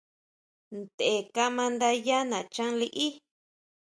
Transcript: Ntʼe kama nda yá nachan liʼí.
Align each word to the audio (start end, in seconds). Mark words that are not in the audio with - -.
Ntʼe 0.79 1.11
kama 1.35 1.63
nda 1.73 1.89
yá 2.05 2.19
nachan 2.29 2.71
liʼí. 2.79 3.07